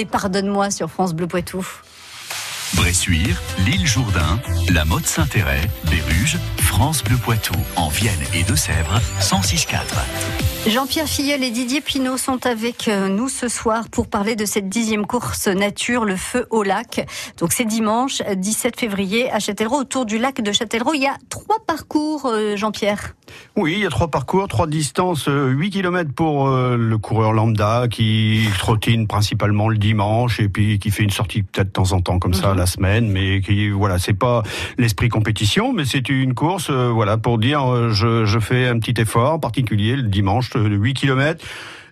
Pardonne-moi 0.04 0.72
sur 0.72 0.90
France 0.90 1.14
Bleu 1.14 1.28
Poitou. 1.28 1.66
Bressuire, 2.76 3.42
l'île 3.66 3.86
Jourdain, 3.86 4.40
la 4.72 4.86
Motte 4.86 5.06
Saint-Héret, 5.06 5.70
Béruges, 5.90 6.38
France 6.58 7.04
Bleu 7.04 7.18
Poitou, 7.18 7.54
en 7.76 7.90
Vienne 7.90 8.20
et 8.34 8.44
Deux-Sèvres, 8.44 9.00
106.4. 9.20 9.80
Jean-Pierre 10.66 11.08
Filleul 11.08 11.44
et 11.44 11.52
Didier 11.52 11.82
Pinot 11.82 12.16
sont 12.16 12.46
avec 12.46 12.88
euh, 12.88 13.10
nous 13.10 13.28
ce 13.28 13.50
soir 13.50 13.90
pour 13.90 14.08
parler 14.08 14.38
de 14.38 14.46
cette 14.46 14.70
dixième 14.70 15.06
course 15.06 15.48
nature, 15.48 16.06
le 16.06 16.16
feu 16.16 16.48
au 16.52 16.64
lac. 16.64 17.06
Donc 17.38 17.52
c'est 17.52 17.66
dimanche 17.66 18.22
17 18.22 18.80
février 18.80 19.30
à 19.30 19.40
Châtellerault, 19.40 19.80
autour 19.80 20.06
du 20.06 20.18
lac 20.18 20.42
de 20.42 20.52
Châtellerault. 20.54 20.94
Il 20.94 21.02
y 21.02 21.08
a 21.08 21.18
trois 21.30 21.58
parcours, 21.68 22.28
euh, 22.28 22.56
Jean-Pierre. 22.56 23.14
Oui, 23.58 23.74
il 23.74 23.80
y 23.80 23.86
a 23.86 23.90
trois 23.90 24.08
parcours, 24.08 24.48
trois 24.48 24.68
distances, 24.68 25.28
8 25.28 25.70
km 25.70 26.12
pour 26.14 26.48
euh, 26.48 26.78
le 26.78 26.98
coureur 26.98 27.34
lambda 27.34 27.88
qui 27.90 28.48
trottine 28.58 29.08
principalement 29.08 29.68
le 29.68 29.78
dimanche 29.78 30.40
et 30.40 30.48
puis 30.48 30.80
qui 30.80 30.92
fait 30.92 31.04
une 31.04 31.10
sortie 31.10 31.44
peut-être 31.44 31.68
de 31.68 31.74
temps 31.74 31.92
en 31.92 32.00
temps 32.00 32.20
comme 32.20 32.34
ça. 32.34 32.54
Semaine, 32.66 33.10
mais 33.10 33.42
qui 33.42 33.70
voilà, 33.70 34.00
c'est 34.00 34.14
pas 34.14 34.44
l'esprit 34.78 35.10
compétition, 35.10 35.74
mais 35.74 35.86
c'est 35.86 36.10
une 36.10 36.34
course 36.34 36.70
euh, 36.70 36.90
voilà 36.90 37.18
pour 37.18 37.38
dire 37.38 37.72
euh, 37.72 37.90
je, 37.92 38.26
je 38.26 38.40
fais 38.40 38.68
un 38.68 38.80
petit 38.80 39.00
effort 39.02 39.40
particulier 39.40 39.96
le 39.96 40.04
dimanche 40.04 40.52
euh, 40.56 40.70
de 40.70 40.76
8 40.76 40.94
km. 40.94 41.44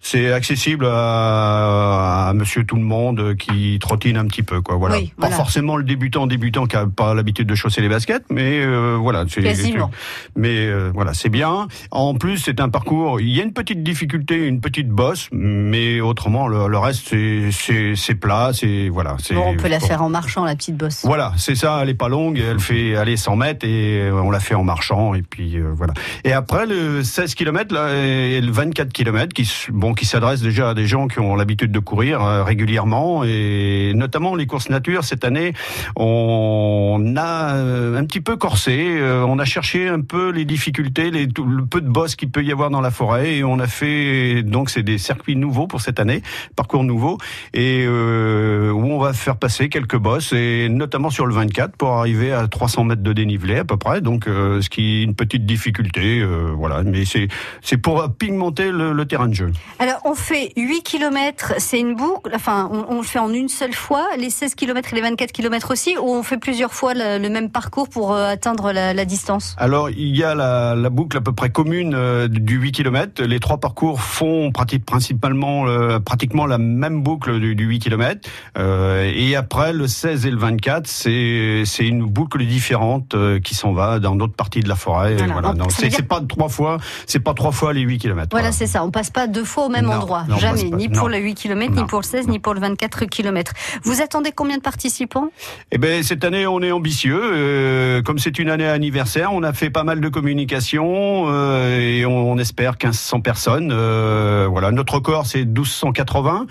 C'est 0.04 0.34
accessible 0.34 0.88
à, 0.88 2.30
à 2.30 2.34
Monsieur 2.34 2.64
tout 2.66 2.76
le 2.76 2.82
monde 2.82 3.36
qui 3.38 3.78
trottine 3.80 4.18
un 4.18 4.26
petit 4.26 4.44
peu 4.44 4.62
quoi. 4.62 4.76
Voilà, 4.76 4.98
Oui, 4.98 5.14
pas 5.20 5.30
forcément 5.30 5.78
le 5.78 5.84
débutant 5.84 6.26
débutant 6.28 6.66
qui 6.66 6.76
a 6.76 6.88
pas 6.88 7.14
l'habitude 7.14 7.48
de 7.48 7.56
chausser 7.56 7.82
les 7.82 7.90
baskets, 7.90 8.24
mais 8.30 8.62
euh, 8.64 8.98
voilà, 9.00 9.26
c'est 9.30 9.42
Quasiment. 9.44 9.92
mais 10.36 10.66
euh, 10.68 10.92
voilà, 10.94 11.14
c'est 11.14 11.30
bien. 11.30 11.68
En 11.92 12.16
plus, 12.16 12.38
c'est 12.40 12.60
un 12.60 12.70
parcours. 12.70 13.20
Il 13.22 13.30
y 13.30 13.40
a 13.40 13.44
une 13.44 13.54
petite 13.54 13.84
difficulté, 13.84 14.48
une 14.48 14.60
petite 14.60 14.90
bosse, 14.90 15.30
mais 15.32 16.02
autrement, 16.02 16.48
le, 16.48 16.68
le 16.68 16.78
reste, 16.78 17.08
c'est 17.52 17.96
c'est 17.96 18.16
plat. 18.16 18.52
C'est 18.54 18.90
voilà. 18.90 19.18
Bon, 19.32 19.50
on 19.50 19.56
peut 19.56 19.68
la 19.68 19.80
bon. 19.80 19.86
faire 19.86 20.02
en 20.04 20.10
marchant, 20.10 20.46
la 20.46 20.56
petite 20.56 20.78
bosse. 20.78 21.02
Voilà, 21.06 21.34
c'est 21.38 21.56
ça. 21.56 21.80
Elle 21.84 21.90
est 21.90 21.94
pas 21.94 22.10
longue. 22.10 22.40
Elle 22.40 22.60
fait 22.60 22.96
aller 22.96 23.18
100 23.18 23.36
mètres 23.36 23.66
et 23.68 24.02
euh, 24.02 24.14
on 24.22 24.32
la 24.32 24.40
fait 24.40 24.56
en 24.56 24.64
marchant 24.64 25.14
et 25.14 25.22
puis 25.22 25.58
euh, 25.58 25.72
voilà. 25.76 25.94
Et 26.24 26.34
après 26.34 26.66
le 26.66 27.04
16 27.04 27.36
km 27.36 27.74
là 27.74 27.94
et 27.96 28.42
le 28.42 28.52
24 28.52 28.92
km 28.92 29.34
qui 29.34 29.44
s- 29.44 29.68
bon 29.92 29.96
qui 29.96 30.06
s'adresse 30.06 30.42
déjà 30.42 30.70
à 30.70 30.74
des 30.74 30.88
gens 30.88 31.08
qui 31.08 31.20
ont 31.20 31.36
l'habitude 31.36 31.72
de 31.72 31.80
courir 31.80 32.24
euh, 32.24 32.44
régulièrement 32.44 33.24
et 33.26 33.92
notamment 33.94 34.36
les 34.36 34.46
courses 34.46 34.70
nature 34.70 35.04
cette 35.04 35.26
année 35.26 35.54
on 35.96 37.14
a 37.18 37.56
euh, 37.56 37.98
un 37.98 38.06
petit 38.06 38.22
peu 38.22 38.38
corsé. 38.38 38.98
Euh, 38.98 39.26
on 39.28 39.40
a 39.40 39.46
cherché 39.46 39.88
un 39.88 40.02
peu 40.02 40.30
les 40.30 40.46
difficultés, 40.46 41.12
les, 41.12 41.26
le 41.26 41.66
peu 41.66 41.82
de 41.82 41.90
bosses 41.90 42.16
qu'il 42.16 42.30
peut 42.30 42.44
y 42.44 42.52
avoir 42.52 42.70
dans 42.70 42.82
la 42.82 42.92
forêt 42.92 43.36
et 43.36 43.44
on 43.44 43.60
a 43.60 43.68
fait 43.68 44.44
donc 44.44 44.70
c'est 44.70 44.84
des 44.84 44.98
circuits 44.98 45.36
nouveaux 45.36 45.68
pour 45.68 45.82
cette 45.82 46.00
année, 46.00 46.22
parcours 46.56 46.84
nouveaux 46.84 47.18
et 47.54 47.86
euh, 47.86 48.72
où 48.72 48.86
on 48.86 49.00
va 49.00 49.14
faire 49.14 49.38
passer 49.38 49.70
quelques 49.70 49.98
bosses 49.98 50.34
et 50.34 50.70
notamment 50.70 51.10
sur 51.10 51.26
le 51.26 51.34
24 51.34 51.76
pour 51.76 51.90
arriver 51.90 52.32
à 52.32 52.48
300 52.48 52.86
mètres 52.86 53.04
de 53.04 53.14
dénivelé 53.14 53.58
à 53.58 53.66
peu 53.66 53.78
près. 53.78 54.02
Donc 54.02 54.28
euh, 54.28 54.62
ce 54.62 54.70
qui 54.70 55.00
est 55.00 55.04
une 55.04 55.16
petite 55.16 55.46
difficulté, 55.46 56.20
euh, 56.20 56.52
voilà. 56.56 56.84
Mais 56.84 57.06
c'est 57.06 57.28
c'est 57.62 57.78
pour 57.78 58.08
pigmenter 58.16 58.72
le, 58.72 58.94
le 58.94 59.06
terrain 59.06 59.28
de 59.28 59.34
jeu. 59.34 59.52
Alors, 59.82 60.00
on 60.06 60.14
fait 60.14 60.54
8 60.58 60.84
km, 60.84 61.54
c'est 61.58 61.80
une 61.80 61.96
boucle, 61.96 62.32
enfin, 62.36 62.70
on, 62.72 62.86
on 62.94 62.98
le 62.98 63.04
fait 63.04 63.18
en 63.18 63.34
une 63.34 63.50
seule 63.50 63.74
fois, 63.74 64.10
les 64.16 64.30
16 64.30 64.54
km 64.54 64.94
et 64.94 64.96
les 64.96 65.02
24 65.02 65.32
km 65.32 65.72
aussi, 65.72 65.98
ou 65.98 66.04
on 66.14 66.22
fait 66.22 66.38
plusieurs 66.38 66.72
fois 66.72 66.94
le, 66.94 67.18
le 67.18 67.30
même 67.30 67.50
parcours 67.50 67.90
pour 67.90 68.14
euh, 68.14 68.28
atteindre 68.30 68.72
la, 68.74 68.94
la 68.94 69.06
distance? 69.06 69.56
Alors, 69.58 69.90
il 69.90 70.16
y 70.16 70.24
a 70.24 70.36
la, 70.36 70.76
la 70.76 70.90
boucle 70.92 71.18
à 71.18 71.22
peu 71.22 71.34
près 71.34 71.50
commune 71.50 71.94
euh, 71.96 72.28
du 72.28 72.58
8 72.58 72.74
km. 72.74 73.24
Les 73.24 73.40
trois 73.40 73.58
parcours 73.58 74.02
font 74.02 74.52
pratique, 74.52 74.86
principalement 74.86 75.66
euh, 75.68 76.00
pratiquement 76.00 76.46
la 76.46 76.60
même 76.60 77.02
boucle 77.02 77.40
du, 77.40 77.56
du 77.56 77.66
8 77.66 77.80
km. 77.80 78.30
Et 78.58 79.36
après, 79.36 79.74
le 79.74 79.88
16 79.88 80.28
et 80.28 80.32
le 80.32 80.38
24, 80.38 80.86
c'est 80.86 81.64
une 81.80 82.06
boucle 82.06 82.46
différente 82.46 83.16
qui 83.44 83.56
s'en 83.56 83.74
va 83.74 83.98
dans 84.00 84.16
d'autres 84.16 84.36
parties 84.36 84.60
de 84.60 84.70
la 84.70 84.76
forêt. 84.76 85.16
Voilà. 85.16 85.34
Voilà. 85.34 85.54
Dire- 85.54 85.72
c'est 85.72 86.08
pas 86.08 86.22
trois 86.22 86.50
fois, 86.50 86.78
c'est 87.08 87.20
pas 87.20 87.34
trois 87.34 87.52
fois 87.52 87.74
les 87.74 87.82
8 87.82 87.98
km. 87.98 88.28
Voilà, 88.32 88.52
c'est 88.52 88.68
ça. 88.68 88.84
On 88.84 88.92
passe 88.92 89.10
pas 89.10 89.26
deux 89.26 89.44
fois 89.44 89.66
au 89.66 89.70
même 89.72 89.86
Non, 89.86 89.94
endroit. 89.94 90.26
non, 90.30 90.38
Jamais. 90.38 90.70
pas. 90.70 90.76
Ni 90.78 90.88
Non. 90.88 91.00
pour 91.00 91.10
le 91.10 91.18
8 91.18 91.34
km, 91.36 91.74
ni 91.74 91.84
pour 91.86 92.00
le 92.00 92.06
16, 92.06 92.28
ni 92.28 92.40
pour 92.40 92.54
le 92.54 92.60
24 92.60 93.06
km. 93.06 93.54
Vous 93.84 94.02
attendez 94.02 94.32
combien 94.34 94.58
de 94.58 94.62
participants? 94.62 95.30
Eh 95.72 95.78
ben 95.78 96.04
cette 96.04 96.24
année 96.24 96.46
on 96.48 96.62
est 96.62 96.72
ambitieux. 96.72 97.20
Euh, 97.24 98.02
comme 98.02 98.20
c'est 98.20 98.38
une 98.40 98.50
année 98.50 98.68
anniversaire, 98.68 99.34
on 99.34 99.44
a 99.44 99.54
fait 99.54 99.70
pas 99.70 99.84
mal 99.84 100.00
de 100.02 100.10
communication 100.10 101.26
euh, 101.28 101.80
et 101.80 102.06
on, 102.06 102.32
on 102.32 102.38
espère 102.38 102.74
1500 102.74 103.22
personnes. 103.22 103.72
Euh, 103.72 104.48
voilà, 104.50 104.72
notre 104.72 104.96
record 104.96 105.26
c'est 105.26 105.46
1280 105.46 106.46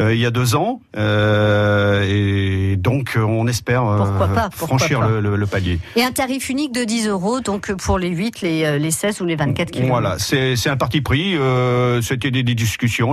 euh, 0.00 0.14
il 0.14 0.20
y 0.20 0.26
a 0.26 0.30
deux 0.30 0.54
ans 0.56 0.80
et 2.04 2.76
donc 2.76 3.16
on 3.16 3.46
espère 3.46 3.82
pas, 3.84 4.50
franchir 4.54 5.00
pas. 5.00 5.08
Le, 5.08 5.20
le- 5.20 5.36
le 5.36 5.46
palier. 5.46 5.78
Et 5.96 6.02
un 6.04 6.12
tarif 6.12 6.48
unique 6.50 6.72
de 6.72 6.84
10 6.84 7.08
euros, 7.08 7.40
donc 7.40 7.72
pour 7.74 7.98
les 7.98 8.08
8, 8.10 8.40
les, 8.42 8.78
les 8.78 8.90
16 8.90 9.20
ou 9.20 9.24
les 9.26 9.36
24 9.36 9.70
km. 9.70 9.88
Voilà, 9.88 10.16
c'est 10.18 10.68
un 10.68 10.76
parti 10.76 11.00
pris. 11.00 11.36
C'était 12.02 12.30
des, 12.30 12.42
des 12.42 12.54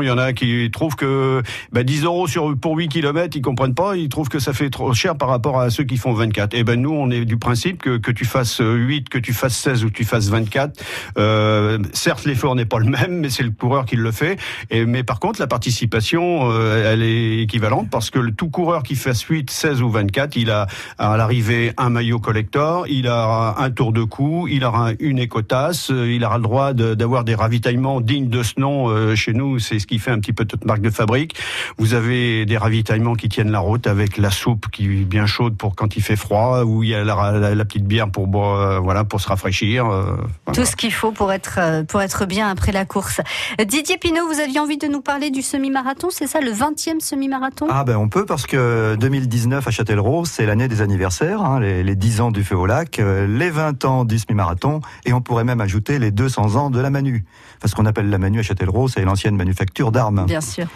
Il 0.02 0.08
y 0.08 0.12
en 0.12 0.18
a 0.18 0.34
qui 0.34 0.70
trouvent 0.72 0.96
que 0.96 1.42
bah, 1.72 1.84
10 1.84 2.04
euros 2.04 2.28
sur 2.28 2.56
pour 2.58 2.78
8 2.78 2.90
km, 2.90 3.36
ils 3.36 3.42
comprennent 3.42 3.76
pas. 3.76 3.96
Ils 3.96 4.10
trouvent 4.10 4.30
que 4.30 4.40
ça 4.40 4.54
fait 4.54 4.70
trop 4.70 4.94
cher 4.94 5.16
par 5.18 5.30
rapport 5.30 5.60
à 5.60 5.70
ceux 5.70 5.84
qui 5.84 5.98
font 5.98 6.14
24. 6.14 6.54
Et 6.54 6.64
ben 6.64 6.80
nous, 6.82 6.92
on 6.92 7.10
est 7.10 7.26
du 7.26 7.38
principe 7.38 7.82
que 7.82 7.98
que 7.98 8.12
tu 8.12 8.26
fasses 8.26 8.62
8, 8.64 9.10
que 9.10 9.18
tu 9.18 9.34
fasses 9.34 9.58
16 9.58 9.86
ou 9.86 9.88
que 9.90 9.94
tu 9.94 10.06
fasses 10.06 10.30
24. 10.30 10.82
Euh, 11.18 11.80
certes, 11.94 12.26
l'effort 12.26 12.56
n'est 12.56 12.66
pas 12.66 12.80
le 12.80 12.90
même, 12.90 13.20
mais 13.20 13.30
c'est 13.30 13.44
le 13.44 13.52
coureur 13.52 13.86
qui 13.86 13.96
le 13.96 14.12
fait. 14.12 14.38
Mais 14.72 15.04
par 15.04 15.20
contre, 15.20 15.40
la 15.40 15.48
participation, 15.48 16.50
euh, 16.52 16.92
elle 16.92 17.04
est 17.04 17.40
équivalente 17.42 17.90
parce 17.90 18.10
que 18.10 18.20
tout 18.30 18.50
coureur 18.50 18.84
qui 18.84 18.96
fasse 18.96 19.22
8, 19.22 19.50
16 19.50 19.82
ou 19.82 19.90
24, 19.90 20.36
il 20.36 20.52
a 20.52 20.68
à 20.98 21.18
l'arrivée 21.18 21.74
un 21.78 21.90
maillot 21.90 22.20
collector, 22.20 22.86
il 22.88 23.08
aura 23.08 23.62
un 23.62 23.72
tour 23.72 23.92
de 23.94 24.04
cou, 24.04 24.48
il 24.50 24.64
aura 24.64 24.92
une 25.00 25.20
écotasse, 25.20 25.92
euh, 25.92 26.12
il 26.12 26.24
aura 26.24 26.38
le 26.38 26.44
droit 26.44 26.74
d'avoir 26.74 27.24
des 27.24 27.36
ravitaillements 27.36 28.02
dignes 28.02 28.30
de 28.30 28.44
ce 28.44 28.60
nom. 28.60 28.90
euh, 28.90 29.16
Chez 29.16 29.34
nous, 29.34 29.39
c'est 29.60 29.80
ce 29.80 29.88
qui 29.88 30.00
fait 30.00 30.12
un 30.12 30.20
petit 30.20 30.34
peu 30.34 30.46
toute 30.46 30.66
marque 30.66 30.82
de 30.82 30.90
fabrique. 30.90 31.36
Vous 31.78 31.94
avez 31.94 32.46
des 32.46 32.58
ravitaillements 32.58 33.16
qui 33.16 33.30
tiennent 33.30 33.52
la 33.52 33.60
route 33.60 33.88
avec 33.88 34.18
la 34.18 34.30
soupe 34.32 34.68
qui 34.72 34.86
est 34.86 35.06
bien 35.06 35.26
chaude 35.26 35.56
pour 35.58 35.76
quand 35.76 35.96
il 35.96 36.04
fait 36.04 36.16
froid, 36.16 36.64
où 36.64 36.84
il 36.84 36.90
y 36.90 36.96
a 36.96 37.04
la, 37.04 37.32
la- 37.32 37.56
la 37.56 37.66
petite 37.66 37.86
bière 37.86 38.10
pour 38.12 38.28
boire, 38.28 38.60
euh, 38.60 38.80
voilà, 38.80 39.04
pour 39.04 39.22
se 39.22 39.28
rafraîchir. 39.28 39.86
euh, 39.86 40.16
voilà. 40.46 40.60
Tout 40.60 40.66
ce 40.66 40.76
qu'il 40.76 40.92
faut 40.94 41.12
pour 41.12 41.32
être, 41.32 41.56
euh, 41.60 41.84
pour 41.84 42.02
être 42.02 42.26
bien 42.26 42.50
après 42.50 42.72
la 42.72 42.86
course. 42.86 43.22
Didier 43.66 43.98
Pinot, 43.98 44.28
vous 44.28 44.40
aviez 44.40 44.60
envie 44.60 44.78
de 44.78 44.88
nous 44.88 45.02
parler 45.02 45.30
du 45.32 45.42
semi-marathon, 45.42 46.10
c'est 46.12 46.28
ça, 46.28 46.42
le 46.42 46.52
20e 46.52 47.00
semi-marathon? 47.00 47.68
Ah 47.70 47.84
ben 47.84 47.98
on 47.98 48.10
peut 48.10 48.26
parce 48.26 48.46
que 48.46 48.96
2019 49.00 49.68
à 49.68 49.72
Châtellerault, 49.72 50.26
c'est 50.26 50.46
l'année 50.46 50.68
des 50.68 50.82
anniversaires, 50.82 51.42
hein, 51.42 51.60
les, 51.60 51.84
les 51.84 51.96
10 51.96 52.22
ans 52.22 52.32
du 52.32 52.44
feu 52.44 52.56
au 52.56 52.66
lac, 52.66 53.00
les 53.28 53.50
20 53.50 53.86
ans 53.86 54.06
du 54.06 54.20
semi-marathon, 54.20 54.82
et 55.06 55.14
on 55.14 55.22
pourrait 55.22 55.44
même 55.44 55.62
ajouter 55.62 56.00
les 56.00 56.12
200 56.12 56.56
ans 56.56 56.70
de 56.70 56.80
la 56.80 56.90
Manu. 56.90 57.26
Parce 57.62 57.74
qu'on 57.74 57.86
appelle 57.86 58.10
la 58.10 58.18
Manu 58.18 58.40
à 58.40 58.44
Châtellerault, 58.44 58.88
c'est 58.88 59.02
l'ancienne 59.20 59.36
manufacture 59.36 59.92
d'armes. 59.92 60.26
Bien 60.26 60.42
sûr. 60.42 60.68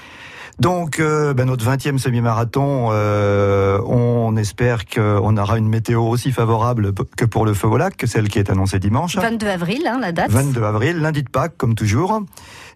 Donc 0.59 0.99
euh, 0.99 1.33
ben, 1.33 1.45
notre 1.45 1.65
20e 1.65 1.97
semi-marathon, 1.97 2.89
euh, 2.91 3.79
on 3.87 4.35
espère 4.37 4.85
qu'on 4.85 5.35
aura 5.37 5.57
une 5.57 5.67
météo 5.67 6.01
aussi 6.03 6.31
favorable 6.31 6.93
que 7.17 7.25
pour 7.25 7.45
le 7.47 7.55
feu 7.55 7.67
au 7.67 7.77
lac, 7.77 7.97
que 7.97 8.05
celle 8.05 8.27
qui 8.29 8.37
est 8.37 8.51
annoncée 8.51 8.77
dimanche. 8.77 9.15
22 9.15 9.47
avril, 9.47 9.81
hein, 9.87 9.97
la 9.99 10.11
date. 10.11 10.29
22 10.29 10.61
avril, 10.63 10.97
lundi 10.99 11.23
de 11.23 11.29
Pâques, 11.29 11.57
comme 11.57 11.73
toujours. 11.73 12.21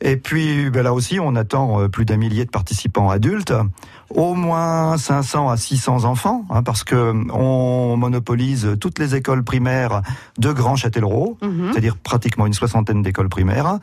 Et 0.01 0.17
puis 0.17 0.71
ben 0.71 0.81
là 0.83 0.91
aussi, 0.93 1.19
on 1.19 1.35
attend 1.35 1.79
euh, 1.81 1.87
plus 1.87 2.05
d'un 2.05 2.17
millier 2.17 2.45
de 2.45 2.49
participants 2.49 3.11
adultes, 3.11 3.53
au 4.09 4.33
moins 4.33 4.97
500 4.97 5.49
à 5.49 5.57
600 5.57 6.03
enfants, 6.05 6.45
hein, 6.49 6.63
parce 6.63 6.83
que 6.83 7.13
on 7.31 7.95
monopolise 7.95 8.75
toutes 8.79 8.97
les 8.97 9.13
écoles 9.13 9.43
primaires 9.43 10.01
de 10.39 10.51
Grand 10.51 10.75
Châtellerault, 10.77 11.37
Mhm. 11.43 11.69
c'est-à-dire 11.73 11.95
pratiquement 11.97 12.47
une 12.47 12.53
soixantaine 12.53 13.03
d'écoles 13.03 13.29
primaires. 13.29 13.77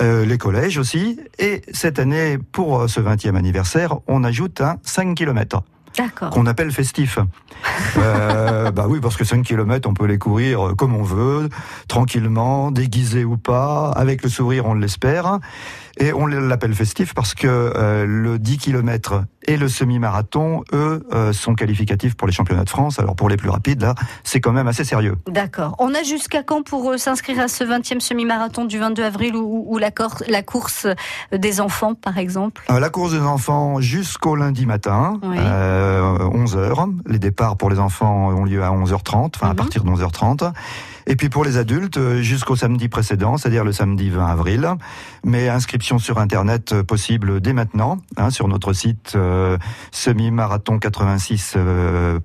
Euh, 0.00 0.24
les 0.24 0.38
collèges 0.38 0.78
aussi, 0.78 1.18
et 1.38 1.62
cette 1.72 1.98
année, 1.98 2.38
pour 2.38 2.80
euh, 2.80 2.88
ce 2.88 3.00
20e 3.00 3.36
anniversaire, 3.36 3.96
on 4.06 4.24
ajoute 4.24 4.60
un 4.60 4.78
5 4.82 5.14
km 5.14 5.62
D'accord. 5.96 6.30
qu'on 6.30 6.46
appelle 6.46 6.72
festif. 6.72 7.18
Euh, 7.98 8.70
bah 8.70 8.86
oui, 8.88 8.98
parce 9.00 9.16
que 9.16 9.24
5 9.24 9.44
km, 9.44 9.88
on 9.88 9.94
peut 9.94 10.06
les 10.06 10.18
courir 10.18 10.68
euh, 10.68 10.74
comme 10.74 10.96
on 10.96 11.02
veut, 11.02 11.48
tranquillement, 11.86 12.70
déguisé 12.70 13.24
ou 13.24 13.36
pas, 13.36 13.90
avec 13.90 14.22
le 14.22 14.30
sourire, 14.30 14.66
on 14.66 14.74
l'espère. 14.74 15.38
Et 15.98 16.12
on 16.12 16.26
l'appelle 16.26 16.74
festif 16.74 17.14
parce 17.14 17.34
que 17.34 17.46
euh, 17.46 18.06
le 18.06 18.38
10 18.38 18.58
km 18.58 19.24
et 19.46 19.56
le 19.56 19.68
semi-marathon, 19.68 20.64
eux, 20.72 21.04
euh, 21.12 21.32
sont 21.32 21.54
qualificatifs 21.54 22.14
pour 22.14 22.26
les 22.26 22.32
championnats 22.32 22.64
de 22.64 22.70
France. 22.70 22.98
Alors 22.98 23.16
pour 23.16 23.28
les 23.28 23.36
plus 23.36 23.48
rapides, 23.48 23.82
là, 23.82 23.94
c'est 24.24 24.40
quand 24.40 24.52
même 24.52 24.68
assez 24.68 24.84
sérieux. 24.84 25.16
D'accord. 25.28 25.74
On 25.78 25.94
a 25.94 26.02
jusqu'à 26.02 26.42
quand 26.42 26.62
pour 26.62 26.90
euh, 26.90 26.96
s'inscrire 26.98 27.40
à 27.40 27.48
ce 27.48 27.64
20e 27.64 28.00
semi-marathon 28.00 28.64
du 28.64 28.78
22 28.78 29.02
avril 29.04 29.36
ou, 29.36 29.64
ou 29.68 29.78
la, 29.78 29.90
cor- 29.90 30.22
la 30.28 30.42
course 30.42 30.86
euh, 30.86 31.38
des 31.38 31.60
enfants, 31.60 31.94
par 31.94 32.18
exemple? 32.18 32.62
Euh, 32.70 32.78
la 32.80 32.90
course 32.90 33.12
des 33.12 33.20
enfants 33.20 33.80
jusqu'au 33.80 34.36
lundi 34.36 34.66
matin, 34.66 35.18
Oui. 35.22 35.36
euh, 35.40 36.18
11h. 36.18 36.92
Les 37.06 37.18
départs 37.18 37.56
pour 37.56 37.70
les 37.70 37.78
enfants 37.78 38.28
ont 38.30 38.44
lieu 38.44 38.62
à 38.62 38.70
11h30, 38.70 39.32
enfin 39.36 39.46
à 39.46 39.50
Mhm. 39.50 39.56
partir 39.56 39.84
de 39.84 39.90
11h30. 39.90 40.52
Et 41.08 41.16
puis 41.16 41.28
pour 41.28 41.44
les 41.44 41.56
adultes, 41.56 41.98
jusqu'au 42.20 42.54
samedi 42.54 42.88
précédent, 42.88 43.36
c'est-à-dire 43.36 43.64
le 43.64 43.72
samedi 43.72 44.08
20 44.08 44.24
avril. 44.24 44.68
Mais 45.24 45.48
inscription 45.48 45.98
sur 45.98 46.18
Internet 46.18 46.80
possible 46.82 47.40
dès 47.40 47.52
maintenant, 47.52 47.98
hein, 48.16 48.30
sur 48.30 48.46
notre 48.46 48.72
site 48.72 49.16
semi-marathon 49.90 50.78
86. 50.78 51.54
euh, 51.56 52.18